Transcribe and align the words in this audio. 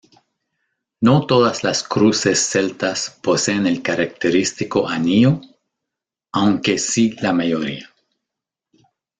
No 0.99 1.27
todas 1.27 1.63
las 1.63 1.83
cruces 1.83 2.39
celtas 2.43 3.19
poseen 3.21 3.67
el 3.67 3.83
característico 3.83 4.89
anillo, 4.89 5.39
aunque 6.31 6.79
sí 6.79 7.11
la 7.21 7.31
mayoría. 7.33 7.87